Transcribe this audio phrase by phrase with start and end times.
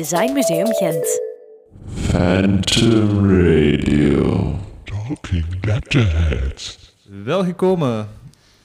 [0.00, 1.04] Design Museum Gent.
[2.08, 4.54] Phantom Radio.
[4.86, 6.78] Talking Letterheads.
[7.24, 8.08] Welgekomen,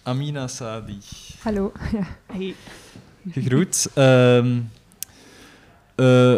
[0.04, 0.98] Amina Sadi.
[1.44, 1.72] Hallo.
[1.92, 2.06] Ja.
[2.26, 2.56] Hey.
[3.32, 3.88] Gegroet.
[3.94, 4.60] Ehm,
[5.96, 6.36] eh,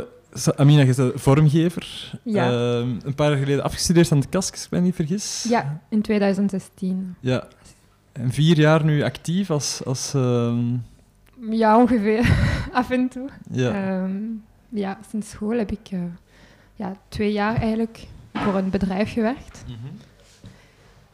[0.56, 2.12] Amina, je bent vormgever.
[2.24, 2.46] Ja.
[2.52, 5.46] Ehm, een paar jaar geleden afgestudeerd aan de KASK, als ik me niet vergis.
[5.50, 7.16] ja, in 2016.
[7.20, 7.48] Ja.
[8.12, 9.82] En vier jaar nu actief als...
[9.86, 10.76] als ehm,
[11.50, 12.30] Ja, ongeveer.
[12.72, 13.30] Af en toe.
[13.52, 13.72] ja.
[13.72, 14.16] Ehm,
[14.78, 16.00] ja, sinds school heb ik eh,
[16.76, 19.64] ja, twee jaar eigenlijk voor een bedrijf gewerkt.
[19.66, 19.76] Mhm.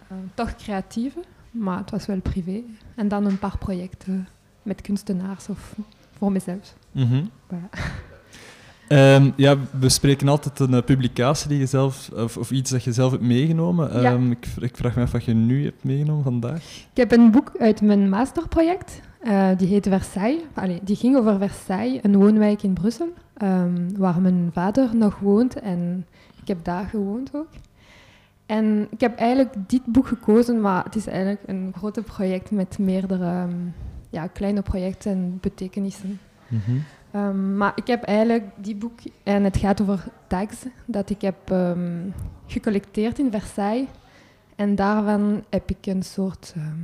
[0.07, 1.19] Eh, toch creatieve,
[1.51, 2.61] maar het was wel privé.
[2.95, 4.27] En dan een paar projecten
[4.63, 5.75] met kunstenaars of
[6.17, 6.73] voor mezelf.
[6.91, 7.23] Mhm.
[7.53, 7.69] Voilà.
[8.87, 12.83] Ehm, ja, we spreken altijd een eh, publicatie die je zelf, of, of iets dat
[12.83, 14.01] je zelf hebt meegenomen.
[14.01, 14.11] Ja.
[14.11, 16.63] Ehm, ik, ik vraag me af wat je nu hebt meegenomen vandaag.
[16.91, 19.01] Ik heb een boek uit mijn masterproject.
[19.19, 20.41] eh, die heet Versailles.
[20.53, 25.59] Allee, die ging over Versailles, een woonwijk in Brussel, ehm, waar mijn vader nog woont.
[25.59, 26.05] En
[26.41, 27.49] ik heb daar gewoond ook.
[28.45, 32.77] En ik heb eigenlijk dit boek gekozen, maar het is eigenlijk een grote project met
[32.79, 33.55] meerdere ehm,
[34.09, 36.19] ja, kleine projecten en betekenissen.
[37.11, 41.53] Ehm, maar ik heb eigenlijk die boek, en het gaat over tags, dat ik heb
[42.45, 43.87] gecollecteerd in Versailles.
[44.55, 46.79] En daarvan heb ik een soort ehm,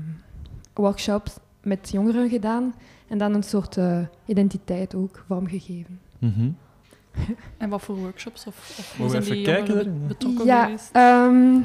[0.73, 2.73] workshops met jongeren gedaan.
[3.08, 6.00] En dan een soort eh, identiteit ook vormgegeven.
[6.20, 6.50] Mhm.
[7.58, 8.45] En wat voor workshops?
[8.48, 10.89] Of, of hoe zijn die even kijken betrokken ja, geweest?
[10.92, 11.56] ehm,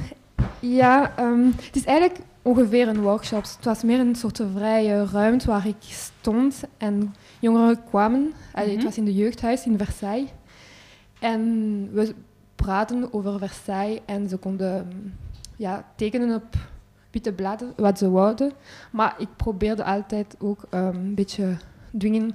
[0.60, 3.42] ja ehm, het is eigenlijk ongeveer een workshop.
[3.42, 8.32] Het was meer een soort vrije ruimte waar ik stond en jongeren kwamen.
[8.52, 8.76] Allee, Mhm.
[8.76, 10.28] Het was in de jeugdhuis in Versailles.
[11.20, 11.40] En
[11.92, 12.14] we
[12.56, 14.96] praten over Versailles en ze konden ehm,
[15.56, 16.56] ja, tekenen op
[17.10, 18.52] witte bladen wat ze wouden.
[18.92, 21.56] Maar ik probeerde altijd ook ehm, een beetje
[21.98, 22.30] dwingen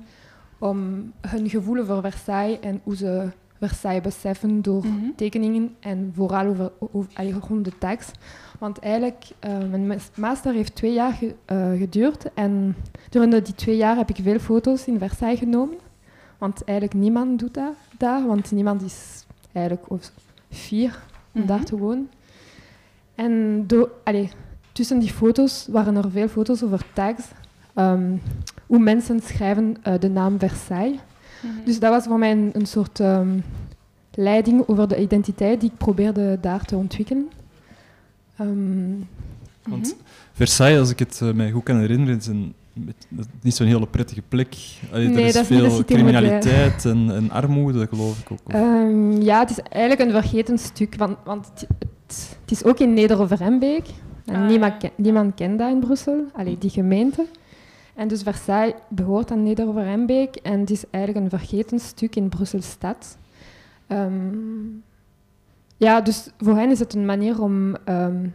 [0.59, 3.27] om hun gevoel voor Versailles en hoe ze
[3.59, 4.95] Versailles beseffen door Mhm.
[5.15, 7.07] tekeningen en vooral over, over,
[7.47, 8.11] rond de tekst.
[8.59, 12.75] Want eigenlijk, eh, mijn mas- master heeft twee jaar ge- eh, geduurd en
[13.09, 15.77] durende die twee jaar heb ik veel foto's in Versailles genomen.
[16.37, 20.11] Want eigenlijk niemand doet dat daar, want niemand is eigenlijk of
[20.51, 20.99] fier
[21.33, 21.47] om Mhm.
[21.47, 22.09] daar te wonen.
[23.15, 23.65] En
[24.03, 24.29] allee,
[24.71, 27.23] tussen die foto's waren er veel foto's over tags,
[28.69, 30.99] hoe mensen schrijven eh, de naam Versailles.
[31.41, 31.53] Mhm.
[31.65, 33.29] Dus dat was voor mij een, een soort ehm,
[34.13, 37.29] leiding over de identiteit die ik probeerde daar te ontwikkelen.
[38.37, 38.93] Ehm,
[39.63, 39.95] Want Mhm.
[40.33, 43.55] Versailles, als ik het eh, mij goed kan herinneren, is een, met- dat is niet
[43.55, 44.55] zo'n hele prettige plek.
[44.91, 48.31] Allee, Nee, er is dat is niet de veel criminaliteit en, en armoede, geloof ik
[48.31, 48.39] ook.
[48.47, 52.79] ehm, ja, het is eigenlijk een vergeten stuk, want, want het, het, het is ook
[52.79, 53.85] in Neder-Overembeek.
[54.25, 57.25] En Ah, niemand kent dat in Brussel, Allee, die gemeente.
[57.99, 63.17] En dus Versailles behoort aan Neder-Overembeek en het is eigenlijk een vergeten stuk in Brussel-stad.
[63.87, 64.35] Ehm,
[65.77, 68.27] ja, dus voor hen is het een manier om ehm,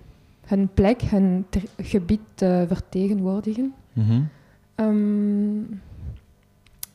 [0.46, 3.74] hun plek, hun gebied te vertegenwoordigen.
[3.92, 4.22] Mhm.
[4.74, 5.58] Ehm,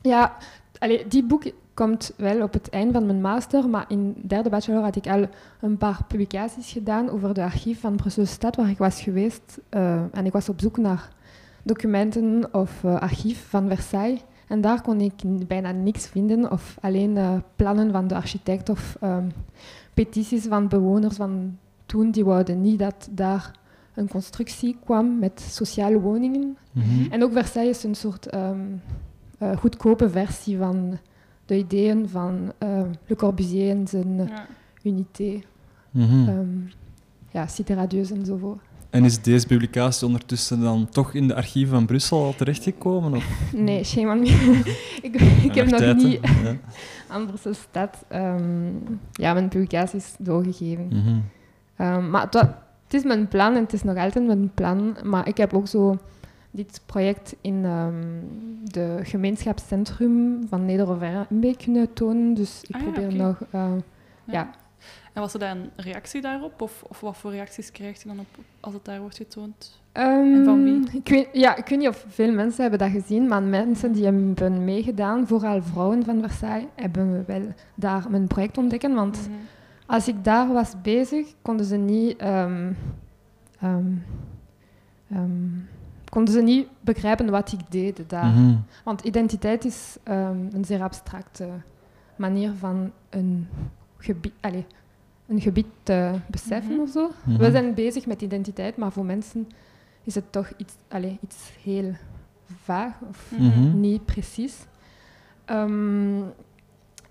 [0.00, 0.36] ja,
[0.78, 1.42] allee, die boek
[1.74, 5.28] komt wel op het eind van mijn master, maar in derde bachelor had ik al
[5.60, 9.58] een paar publicaties gedaan over de archief van Brussel Stad, waar ik was geweest.
[9.68, 11.08] eh, en ik was op zoek naar
[11.62, 14.20] documenten of eh, archief van Versailles.
[14.48, 15.12] En daar kon ik
[15.46, 19.24] bijna niks vinden, of alleen eh, plannen van de architect of ehm,
[19.94, 21.56] petities van bewoners van
[21.86, 22.10] toen.
[22.10, 23.58] Die wouden niet dat daar
[23.94, 26.56] een constructie kwam met sociale woningen.
[26.72, 27.10] Mhm.
[27.12, 28.60] En ook Versailles is een soort ehm,
[29.38, 30.98] eh, goedkope versie van
[31.46, 34.46] de ideeën van eh, Le Corbusier en zijn Ja.
[34.82, 35.40] unité,
[35.90, 36.28] Mhm.
[36.28, 36.48] ehm,
[37.30, 38.60] ja, Cité Radieuse enzovoort.
[38.90, 43.14] En is deze publicatie ondertussen dan toch in de archieven van Brussel al terechtgekomen?
[43.14, 44.28] Of Nee, shame on me.
[45.02, 46.56] ik, ik heb nog niet Ja.
[47.12, 48.68] aan Brussel Stad ehm,
[49.12, 50.86] ja, mijn publicaties doorgegeven.
[50.88, 51.18] Mhm.
[51.76, 54.96] Ehm, maar het, is mijn plan en het is nog altijd mijn plan.
[55.04, 55.98] Maar ik heb ook zo
[56.50, 57.94] dit project in ehm
[58.64, 62.34] de gemeenschapscentrum van Neder-Overembeek kunnen tonen.
[62.34, 63.36] Dus ik Ah ja, probeer nog...
[63.50, 63.72] eh,
[64.24, 64.50] ja.
[65.12, 66.60] En was er dan een reactie daarop?
[66.62, 68.26] Of, of wat voor reacties krijgt je dan op
[68.60, 69.80] als het daar wordt getoond?
[69.92, 70.88] Ehm, van wie?
[70.92, 74.04] Ik weet, ja, ik weet niet of veel mensen hebben dat gezien, maar mensen die
[74.04, 77.42] hebben meegedaan, vooral vrouwen van Versailles, hebben wel
[77.74, 78.94] daar mijn project ontdekken.
[78.94, 79.36] Want Mhm.
[79.86, 82.72] als ik daar was bezig, konden ze niet, ehm,
[83.60, 83.92] ehm,
[85.10, 85.48] ehm,
[86.08, 88.26] konden ze niet begrijpen wat ik deed daar.
[88.32, 88.54] Mhm.
[88.84, 91.48] Want identiteit is ehm, een zeer abstracte
[92.16, 93.48] manier van een
[94.00, 94.64] gebied, allez,
[95.26, 96.80] een gebied te beseffen Mhm.
[96.82, 97.10] of zo.
[97.24, 97.38] Mhm.
[97.38, 99.48] We zijn bezig met identiteit, maar voor mensen
[100.04, 101.92] is het toch iets, allez, iets heel
[102.62, 103.44] vaag of Mhm.
[103.44, 103.80] Mhm.
[103.80, 104.56] niet precies.
[105.44, 106.22] Ehm,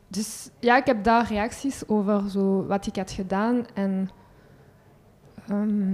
[0.08, 3.66] dus ja, ik heb daar reacties over zo, wat ik had gedaan.
[3.74, 4.10] En,
[5.48, 5.94] ehm,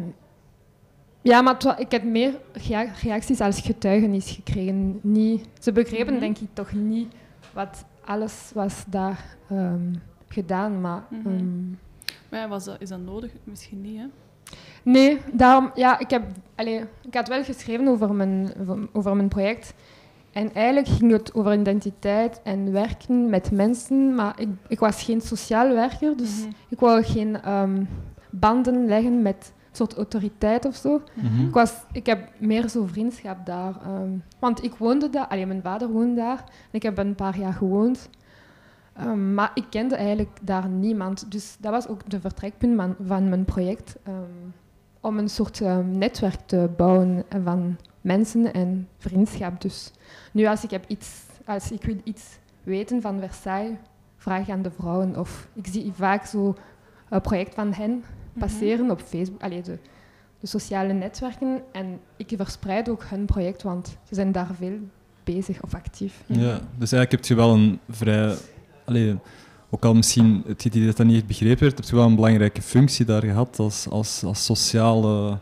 [1.21, 4.99] ja, maar ik heb meer rea- reacties als getuigenis gekregen.
[5.01, 6.21] Niet, ze begrepen Mhm.
[6.21, 7.13] denk ik toch niet
[7.53, 9.93] wat alles was daar ehm,
[10.27, 10.81] gedaan.
[10.81, 11.27] Maar Mhm.
[11.27, 11.69] ehm,
[12.29, 13.31] Maar ja, was dat, is dat nodig?
[13.43, 14.05] Misschien niet, hè?
[14.83, 16.23] Nee, daarom, ja, ik, heb,
[16.55, 18.51] allee, ik had wel geschreven over mijn,
[18.93, 19.73] over mijn project.
[20.31, 25.21] En eigenlijk ging het over identiteit en werken met mensen, maar ik, ik was geen
[25.21, 26.49] sociaal werker, dus Mhm.
[26.69, 27.83] ik wou geen ehm,
[28.29, 31.01] banden leggen met een soort autoriteit of zo.
[31.13, 31.47] Mhm.
[31.47, 33.75] Ik, was, ik heb meer zo vriendschap daar.
[33.83, 36.37] ehm, want ik woonde daar, alleen mijn vader woonde daar.
[36.47, 38.09] En ik heb een paar jaar gewoond.
[38.95, 41.31] Ehm, maar ik kende eigenlijk daar niemand.
[41.31, 43.95] Dus dat was ook de vertrekpunt van, van mijn project.
[44.03, 44.15] ehm,
[44.99, 49.61] om een soort ehm, netwerk te bouwen van mensen en vriendschap.
[49.61, 49.91] Dus
[50.31, 53.77] nu als ik, heb iets, als ik wil iets weten van Versailles,
[54.17, 55.19] vraag ik aan de vrouwen.
[55.19, 56.55] Of ik zie vaak zo
[57.09, 58.39] een project van hen Mhm.
[58.39, 59.41] passeren op Facebook.
[59.43, 59.77] Allee, de,
[60.39, 61.61] de sociale netwerken.
[61.71, 64.77] En ik verspreid ook hun project, want ze zijn daar veel
[65.23, 66.23] bezig of actief.
[66.25, 68.35] Ja, dus eigenlijk heb je wel een vrij...
[68.85, 69.17] Allee,
[69.69, 72.61] ook al misschien het idee dat dat niet begrepen werd, heb je wel een belangrijke
[72.61, 75.39] functie daar gehad als, als, als sociale...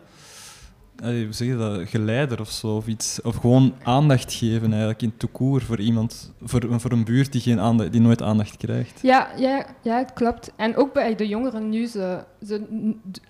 [1.04, 1.90] Hoe zeg je dat?
[1.90, 3.22] Geleider of zo, of iets.
[3.22, 7.90] Of gewoon aandacht geven eigenlijk in toekoer voor iemand, voor, voor een buurt die, geen
[7.92, 9.00] die nooit aandacht krijgt.
[9.02, 10.52] Ja, ja, ja, het klopt.
[10.56, 12.62] En ook bij de jongeren nu, ze, ze,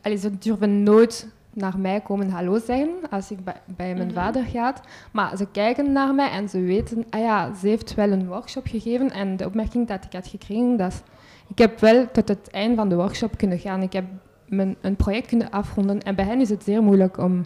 [0.01, 3.55] allee, ze durven nooit naar mij komen hallo zeggen als ik bij,
[3.95, 4.13] mijn Mhm.
[4.13, 4.73] vader ga.
[5.11, 8.67] Maar ze kijken naar mij en ze weten, ah ja, ze heeft wel een workshop
[8.67, 9.11] gegeven.
[9.11, 11.03] En de opmerking dat ik had gekregen, dat
[11.47, 13.81] ik heb wel tot het eind van de workshop kunnen gaan.
[13.81, 14.05] Ik heb
[14.47, 15.99] mijn, een project kunnen afronden.
[16.01, 17.45] En bij hen is het zeer moeilijk om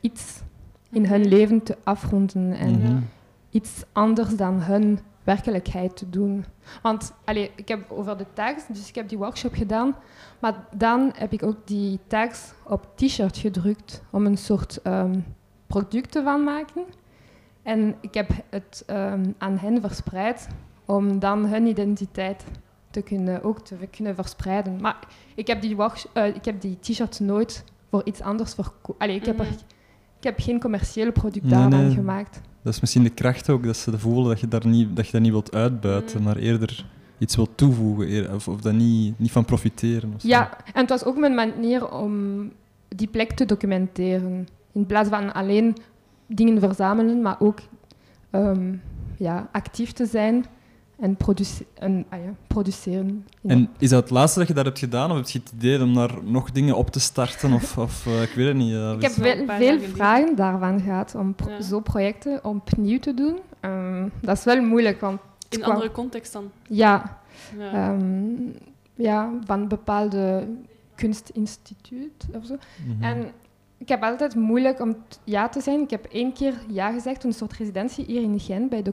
[0.00, 0.40] iets
[0.90, 1.28] in hun Mhm.
[1.28, 2.52] leven te afronden.
[2.52, 2.96] En Mhm.
[3.50, 4.98] iets anders dan hun
[5.34, 6.44] werkelijkheid te doen.
[6.82, 9.94] Want allee, ik heb over de tags, dus ik heb die workshop gedaan,
[10.38, 15.18] maar dan heb ik ook die tags op t-shirt gedrukt om een soort ehm
[15.66, 16.82] product te van maken.
[17.62, 20.48] En ik heb het ehm, aan hen verspreid
[20.84, 22.44] om dan hun identiteit
[22.90, 24.80] te kunnen, ook te kunnen verspreiden.
[24.80, 24.98] Maar
[25.34, 25.76] ik heb die,
[26.12, 29.02] eh, ik heb die t-shirts nooit voor iets anders verkocht.
[29.02, 29.54] Ik, heb er- Mhm.
[30.18, 31.94] ik heb geen commerciële product Nee, daarvan nee.
[31.94, 32.40] gemaakt.
[32.68, 35.12] Dat is misschien de kracht ook, dat ze voelen dat je, daar niet, dat je
[35.12, 36.24] dat niet wilt uitbuiten, Mm.
[36.24, 36.84] maar eerder
[37.18, 40.14] iets wilt toevoegen, of, of dat niet, niet van profiteren.
[40.18, 42.12] Ja, en het was ook mijn manier om
[42.88, 44.48] die plek te documenteren.
[44.72, 45.76] In plaats van alleen
[46.26, 47.58] dingen verzamelen, maar ook
[48.30, 48.74] ehm,
[49.18, 50.44] ja, actief te zijn
[50.98, 53.26] en, produce- en ah ja, produceren.
[53.40, 53.50] Ja.
[53.50, 55.82] En is dat het laatste dat je daar hebt gedaan, of heb je het idee
[55.82, 57.52] om daar nog dingen op te starten?
[57.52, 58.72] Of, of eh, ik weet het niet.
[58.74, 61.60] eh, ik heb wel een veel vragen daarvan gehad om pro- Ja.
[61.62, 63.38] zo projecten opnieuw te doen.
[63.60, 66.50] Ehm, dat is wel moeilijk, want In kwam- andere context dan.
[66.68, 67.18] ja,
[67.58, 67.72] Ja.
[67.72, 68.34] ehm,
[68.94, 70.46] ja, van bepaalde
[70.94, 72.56] kunstinstituut of zo.
[72.86, 73.02] mhm.
[73.02, 73.30] En
[73.78, 75.80] ik heb altijd moeilijk om ja te zijn.
[75.80, 78.92] Ik heb één keer ja gezegd, een soort residentie hier in Gent bij de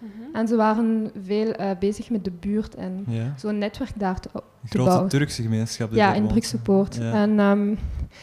[0.00, 0.36] Mhm.
[0.36, 3.34] En ze waren veel eh, bezig met de buurt en ja.
[3.36, 5.08] zo'n netwerk daar te, Een te grote bouwen.
[5.08, 5.92] Turkse gemeenschap.
[5.92, 6.26] Ja, in.
[6.26, 6.94] Brugse Poort.
[6.94, 7.12] Ja.
[7.12, 7.70] En ehm,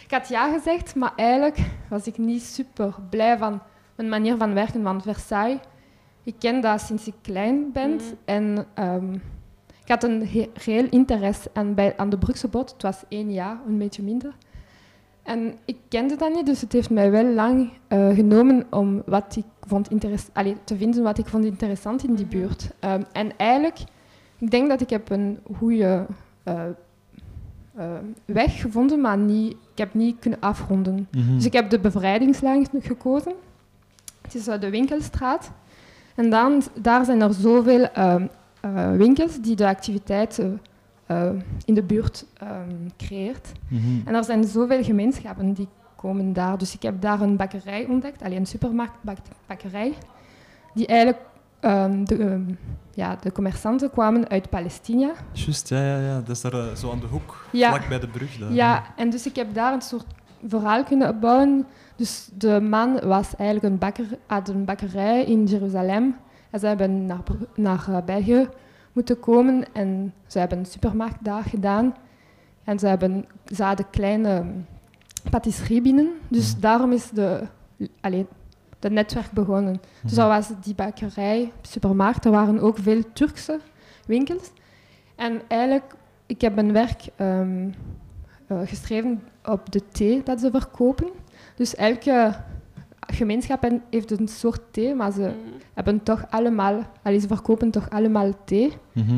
[0.05, 1.59] ik had ja gezegd, maar eigenlijk
[1.89, 3.61] was ik niet super blij van
[3.95, 4.81] mijn manier van werken.
[4.81, 5.59] Want Versailles,
[6.23, 7.95] ik ken dat sinds ik klein ben.
[7.95, 8.03] Mhm.
[8.25, 9.13] En ehm,
[9.83, 12.71] ik had een reëel interesse aan, bij, aan de Brugse Poort.
[12.71, 14.35] Het was één jaar, een beetje minder.
[15.27, 19.35] En ik kende dat niet, dus het heeft mij wel lang eh, genomen om wat
[19.35, 19.89] ik vond
[20.33, 22.37] allee, te vinden wat ik vond interessant in die Mhm.
[22.37, 22.69] buurt.
[22.79, 23.79] Ehm, en eigenlijk,
[24.37, 26.05] ik denk dat ik heb een goede
[26.43, 26.63] eh,
[27.75, 27.91] eh,
[28.25, 31.07] weg gevonden, maar niet, ik heb niet kunnen afronden.
[31.11, 31.35] Mhm.
[31.35, 33.33] Dus ik heb de bevrijdingslijn gekozen.
[34.21, 35.51] Het is eh, de winkelstraat.
[36.15, 38.27] En dan, daar zijn er zoveel ehm,
[38.61, 40.61] eh, winkels die de activiteiten
[41.07, 41.29] eh,
[41.65, 43.51] in de buurt ehm, creëert.
[43.67, 44.07] Mhm.
[44.07, 46.57] En er zijn zoveel gemeenschappen die komen daar.
[46.57, 49.93] Dus ik heb daar een bakkerij ontdekt, alleen een supermarktbakkerij,
[50.73, 51.19] die eigenlijk
[51.59, 52.41] ehm, de, ehm,
[52.93, 55.11] ja, de commerçanten kwamen uit Palestina.
[55.31, 56.19] Juist, ja, ja, ja.
[56.19, 57.69] Dat is daar eh, zo aan de hoek, Ja.
[57.69, 58.37] vlak bij de brug.
[58.37, 58.53] Daar.
[58.53, 60.05] Ja, en dus ik heb daar een soort
[60.47, 61.65] verhaal kunnen bouwen.
[61.95, 66.15] Dus de man was eigenlijk een bakker, had een bakkerij in Jeruzalem.
[66.49, 67.21] En ze hebben naar,
[67.55, 68.47] naar eh, België
[68.97, 71.95] moeten komen en ze hebben een supermarkt daar gedaan.
[72.63, 73.25] En ze, hebben,
[73.55, 74.45] ze hadden kleine
[75.29, 76.11] patisserie binnen.
[76.27, 77.41] Dus daarom is de,
[78.01, 78.25] allee,
[78.79, 79.79] de netwerk begonnen.
[80.03, 80.21] Dus Mhm.
[80.21, 83.59] er was die bakkerij, supermarkt, er waren ook veel Turkse
[84.05, 84.51] winkels.
[85.15, 85.93] En eigenlijk,
[86.25, 87.47] ik heb een werk eh,
[88.65, 91.07] geschreven op de thee dat ze verkopen.
[91.55, 92.35] Dus elke
[93.13, 95.31] gemeenschap en- heeft een soort thee, maar ze Mhm.
[95.73, 98.71] hebben toch allemaal, allee, ze verkopen toch allemaal thee.
[98.93, 99.15] Mhm.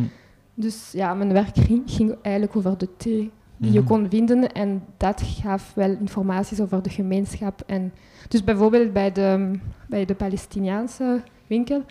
[0.53, 3.87] Dus ja, mijn werk ging, ging eigenlijk over de thee die je Mhm.
[3.87, 4.51] kon vinden.
[4.51, 7.61] En dat gaf wel informaties over de gemeenschap.
[7.65, 7.93] En
[8.27, 9.51] dus bijvoorbeeld bij de,
[9.87, 11.83] bij de Palestiniaanse winkel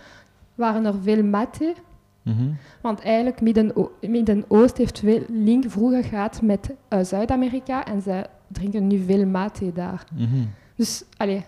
[0.55, 1.75] waren er veel mate.
[2.23, 2.49] Mhm.
[2.83, 7.85] Want eigenlijk Midden- Midden-Oost heeft veel link vroeger gehad met eh, Zuid-Amerika.
[7.85, 10.05] En zij drinken nu veel mate daar.
[10.17, 10.45] Mhm.
[10.75, 11.45] Dus allee,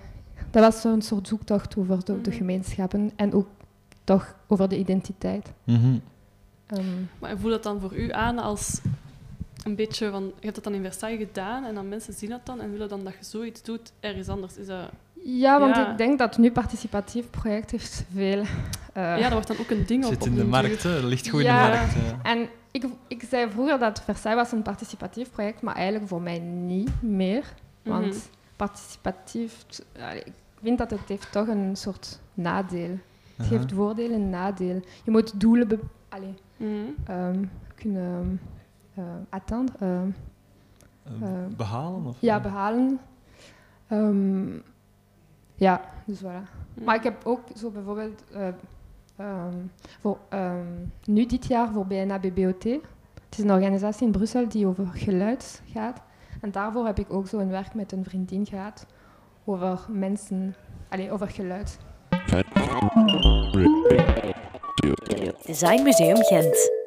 [0.50, 2.38] dat was zo'n soort zoektocht over de, de Mhm.
[2.38, 3.10] gemeenschappen.
[3.16, 3.46] En ook
[4.04, 5.52] toch over de identiteit.
[5.64, 5.96] Mhm.
[6.66, 6.84] Ehm,
[7.18, 8.80] Maar voel dat dan voor u aan als
[9.64, 10.22] een beetje van...
[10.22, 12.88] Je hebt dat dan in Versailles gedaan en dan mensen zien dat dan en willen
[12.88, 14.56] dan dat je zoiets doet ergens anders.
[14.56, 14.88] Is dat...
[15.24, 15.90] ja, want Ja.
[15.90, 18.38] ik denk dat nu participatief project heeft veel...
[18.92, 20.98] eh, ja, dat wordt dan ook een ding op, Zit op in de markt, hè.
[21.06, 21.64] ligt goed Ja.
[21.66, 22.22] in de markt.
[22.26, 26.38] En ik, ik zei vroeger dat Versailles was een participatief project, maar eigenlijk voor mij
[26.38, 27.44] niet meer.
[27.82, 28.14] Want Mhm.
[28.66, 29.64] Participatief,
[30.00, 32.88] allee, ik vind dat het heeft toch een soort nadeel.
[33.36, 33.48] Het Aha.
[33.48, 34.84] heeft voordelen en nadelen.
[35.04, 36.68] Je moet doelen be- allee, Mhm.
[37.06, 38.40] ehm, kunnen
[38.98, 39.04] uh,
[41.56, 42.06] behalen?
[42.06, 42.16] Of?
[42.20, 43.00] ja, behalen.
[43.86, 44.48] Ehm,
[45.54, 46.42] ja, dus voilà.
[46.74, 46.84] Mhm.
[46.84, 48.48] Maar ik heb ook zo bijvoorbeeld eh,
[49.16, 49.56] ehm,
[50.00, 50.66] voor, ehm,
[51.04, 52.64] nu dit jaar voor BNA BBOT.
[52.64, 56.00] Het is een organisatie in Brussel die over geluid gaat.
[56.40, 58.86] En daarvoor heb ik ook zo een werk met een vriendin gehad
[59.44, 60.54] over mensen,
[60.88, 61.78] allee, over geluid.
[65.44, 66.79] Design Museum Gent.